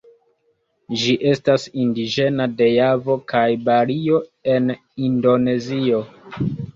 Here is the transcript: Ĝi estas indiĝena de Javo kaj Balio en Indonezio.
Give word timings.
Ĝi 1.01 1.11
estas 1.31 1.65
indiĝena 1.83 2.47
de 2.61 2.69
Javo 2.69 3.17
kaj 3.33 3.43
Balio 3.67 4.23
en 4.55 4.73
Indonezio. 5.09 6.01